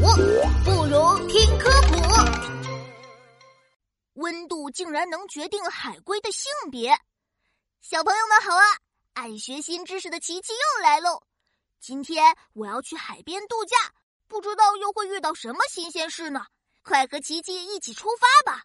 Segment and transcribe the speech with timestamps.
[0.00, 1.98] 不如听科普。
[4.14, 6.96] 温度竟然能决定海龟的性别，
[7.80, 8.62] 小朋友们好啊！
[9.14, 11.22] 爱学新知识的琪琪又来喽。
[11.80, 13.76] 今天我要去海边度假，
[14.28, 16.46] 不知道又会遇到什么新鲜事呢？
[16.84, 18.62] 快和琪琪一起出发吧！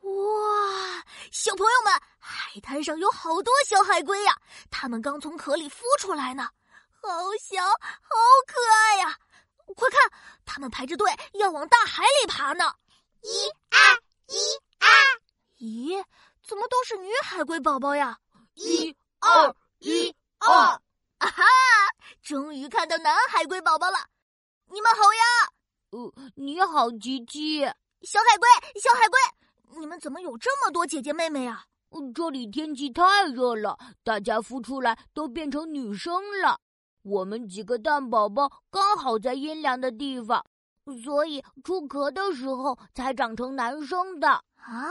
[0.00, 4.34] 哇，小朋友们，海滩上有好多小海龟呀，
[4.70, 6.48] 它们刚从壳里孵出来呢，
[7.02, 7.08] 好
[7.40, 7.62] 小，
[10.68, 12.64] 们排着队要往大海里爬呢！
[13.22, 13.78] 一二
[14.28, 14.36] 一
[14.78, 14.86] 二，
[15.58, 16.04] 咦，
[16.46, 18.18] 怎么都是女海龟宝宝呀？
[18.52, 20.80] 一二一二，啊
[21.18, 21.42] 哈，
[22.22, 23.96] 终于看到男海龟宝宝了！
[24.66, 25.24] 你们好呀！
[25.90, 27.60] 呃，你好，吉吉。
[28.02, 28.46] 小海龟，
[28.80, 29.18] 小海龟。
[29.80, 31.98] 你们怎么有这么多姐姐妹妹呀啊？
[32.14, 36.12] 这里天气太热了，大家孵出来都变成女生
[36.42, 36.60] 了。
[37.02, 40.44] 我们几个蛋宝宝刚好在阴凉的地方，
[41.02, 44.28] 所以出壳的时候才长成男生的。
[44.28, 44.90] 啊，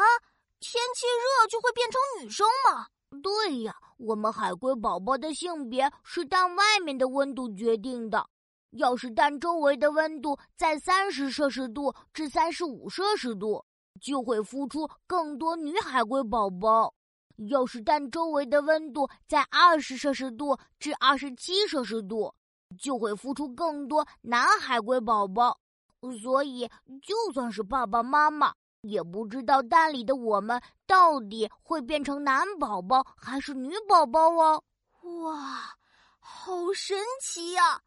[0.59, 2.87] 天气热就会变成女生吗？
[3.21, 8.27] 对呀，我们海龟宝宝的性别是蛋外面的温度决定的。
[8.71, 13.65] 要是蛋周围的温度在三十摄氏度至三十五摄氏度。
[13.99, 16.93] 就会孵出更多女海龟宝宝。
[17.49, 22.31] 要是蛋周围的温度在二十摄氏度至二十七摄氏度，
[22.79, 25.59] 就会孵出更多男海龟宝宝。
[26.21, 26.69] 所以，
[27.01, 34.63] 就算是爸爸妈妈，也不知道蛋里的我们到底会变成男宝宝还是女宝宝哦。
[35.23, 35.75] 哇，
[36.19, 37.81] 好神奇呀！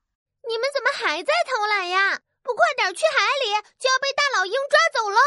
[0.48, 2.18] 你们怎么还在偷懒呀？
[2.42, 5.18] 不快点去海里，就要被大老鹰抓走喽！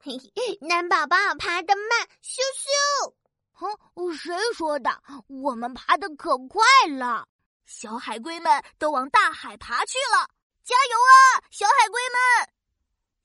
[0.00, 3.14] 嘿嘿，男宝宝爬得慢，咻咻！
[3.52, 5.02] 哼，谁说的？
[5.26, 7.26] 我们爬得可快了。
[7.66, 10.28] 小海龟们都往大海爬去了，
[10.64, 12.48] 加油啊，小海龟们！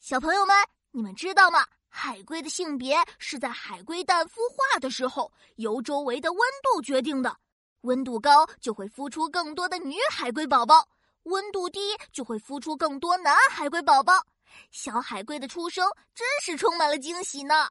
[0.01, 0.53] 小朋友们，
[0.91, 1.65] 你们知道吗？
[1.87, 7.37] 海龟的性别是在海龟蛋孵化的时候由周围的温度决定的。
[7.81, 10.89] 温度高就会孵出更多的女海龟宝宝，
[11.23, 11.79] 温度低
[12.11, 14.21] 就会孵出更多男海龟宝宝。
[14.69, 17.69] 小海龟的出生真是充满了惊喜呢。